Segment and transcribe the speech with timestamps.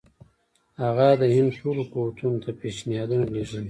[0.81, 3.59] هغه د هند ټولو قوتونو ته پېشنهادونه لېږلي.